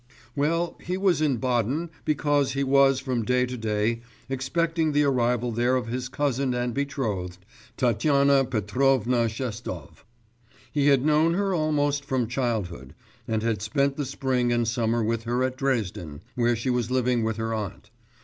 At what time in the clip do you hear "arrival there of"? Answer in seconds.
5.03-5.85